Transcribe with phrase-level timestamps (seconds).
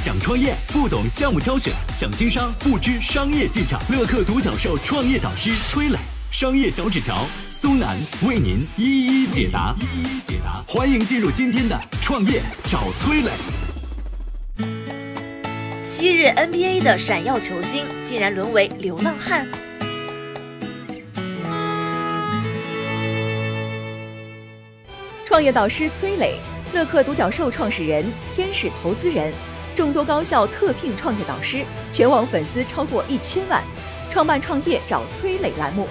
[0.00, 3.78] 想创业不懂项目挑选，想经商不知商业技巧。
[3.90, 5.98] 乐客独角兽创业导师崔磊，
[6.32, 9.76] 商业小纸条苏楠为您一一解答。
[9.78, 13.30] 一一解答，欢迎进入今天的创业找崔磊。
[15.84, 19.46] 昔日 NBA 的闪耀球星，竟然沦为流浪汉。
[25.26, 26.38] 创业导师崔磊，
[26.72, 29.30] 乐客独角兽创始人，天使投资人，
[29.80, 33.64] 众多高校特聘创业导师，全网粉丝超过一千万，
[34.10, 35.88] 创办创业找崔磊栏目。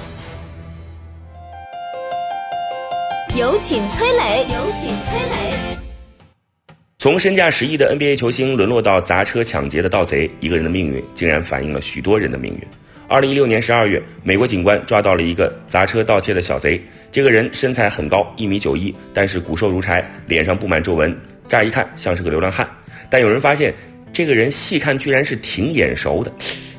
[3.35, 5.55] 有请崔磊，有请崔磊。
[6.99, 12.61] 从身价十亿的 NBA 球星沦落到砸车抢劫的盗贼，一个人的命运竟然反映了许多人的命运。
[13.07, 16.79] 二零一六年十二月，美国警官抓到了一个砸车盗窃的小贼。
[17.11, 21.19] 这个人身材很高，一米九一，但是骨瘦如柴，脸上布满皱纹，
[21.49, 22.65] 乍一看像是个流浪汉。
[23.09, 23.73] 但有人发现，
[24.13, 26.31] 这个人细看居然是挺眼熟的，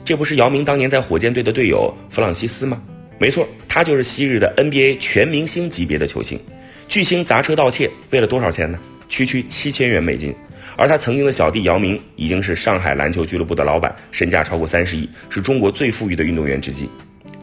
[0.04, 2.80] 这不是姚明当年在火箭队的队友弗朗西斯吗？
[3.18, 6.40] 没错，他就是昔日的 NBA 全明星级别的球星。
[6.88, 8.78] 巨星砸车盗窃，为了多少钱呢？
[9.08, 10.34] 区区七千元美金。
[10.76, 16.88] 而他曾经的小弟姚明已经是上海篮球俱乐部的老板，身价超过三十亿，是中国最富裕的运动员之一。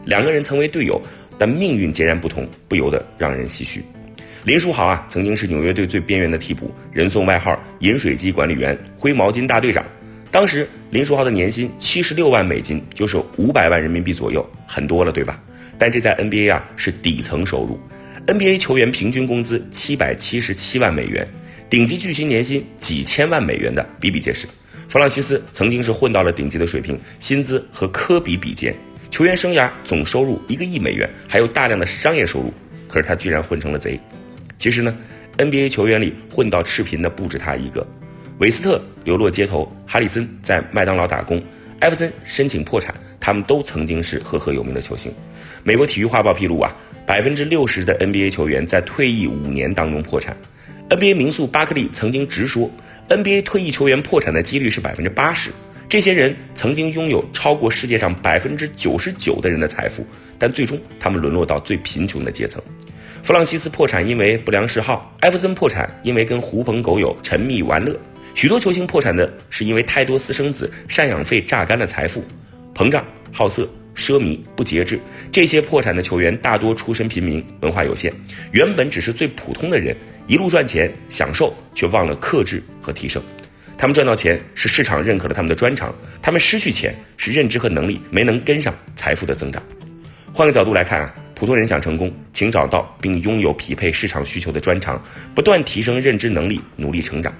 [0.04, 1.00] 两个人成为队友，
[1.38, 3.84] 但命运截然不同，不由得让人唏嘘。
[4.48, 9.84] 林书豪啊，曾经是纽约队最边缘的替补，人送外号“饮水机管理员”、“灰毛巾大队长”。
[10.32, 15.38] 当时林书豪的年薪七十六万美金，就是五百万人民币左右，很多了，对吧？
[15.76, 17.78] 但这在 NBA 啊是底层收入
[18.26, 21.28] ，NBA 球员平均工资七百七十七万美元。
[21.68, 24.46] 顶级巨星年薪几千万美元的比比皆是，
[24.88, 28.74] 弗朗西斯曾经是混到了顶级的水平，薪资和科比比肩，
[29.10, 32.50] 球员生涯总收入一个亿美元，还有大量的商业收入。
[32.88, 34.00] 可是他居然混成了贼。
[34.58, 34.94] 其实呢
[35.38, 37.86] ，NBA 球员里混到赤贫的不止他一个，
[38.38, 41.40] 韦斯特流落街头，哈里森在麦当劳打工，
[41.78, 45.12] 艾弗森申请破产，他们都曾经是赫赫有名的球星。
[45.62, 46.74] 美国体育画报披露啊，
[47.06, 50.36] 百分之六十的 NBA 球员在退役五年当中破产。
[50.88, 52.68] NBA 名宿巴克利曾经直说
[53.08, 55.52] ，NBA 退役球员破产的几率是百分之八十。
[55.88, 60.04] 这些人曾经拥有超过世界上百分之九十九的人的财富，
[60.38, 62.62] 但最终他们沦落到最贫穷的阶层。
[63.28, 67.94] 弗朗西斯破产因为不良嗜好，艾弗森破产因为跟狐朋狗友沉迷玩乐，
[68.34, 72.24] 许多球星破产的是因为太多私生子赡养费榨干了财富，
[72.74, 74.98] 膨胀、好色、奢靡、不节制。
[75.30, 78.10] 这些破产的球员大多出身平民，文化有限，
[78.50, 79.94] 原本只是最普通的人。
[80.26, 83.22] 一路赚钱享受，却忘了克制和提升。
[83.76, 89.62] 他们赚到钱是市场认可了他们的专长，他们失去钱是认知和能力没能跟上财富的增长。
[90.32, 95.00] 换个角度来看啊，普通人想成功，请找到并拥有匹配市场需求的专长，
[95.36, 97.32] 不断提升认知能力，努力成长。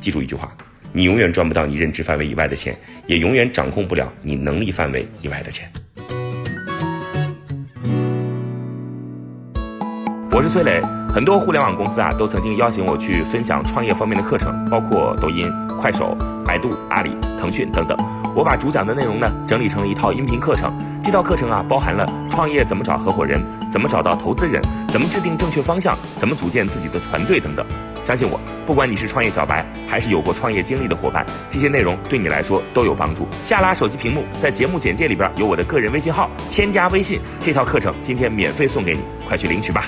[0.00, 0.52] 记住一句话：
[0.92, 2.76] 你永远赚不到你认知范围以外的钱，
[3.06, 5.70] 也永远掌控不了你能力范围以外的钱。
[10.34, 10.82] 我是崔磊。
[11.14, 15.48] 很多互联网公司啊，都曾经邀请我去分享创业方面的课程，包括抖音、
[15.80, 17.96] 快手、百度、阿里、腾讯等等。
[18.34, 20.74] 我把主讲的内容呢，整理成了一套音频课程。
[21.04, 23.40] 这套课程啊，包含了创业怎么找合伙人，
[23.70, 27.64] 怎么找到投资人，怎么制定正确方向，怎么组建自己的团队等等。
[28.02, 33.28] 相信我，不管你是创业小白，还是有过创业经历的伙伴，这些内容对你来说都有帮助。
[33.44, 39.84] 下拉手机屏幕，在节目简介里边有我的个人微信号，添加微信，这套课程今天免费送给你，快去领取吧。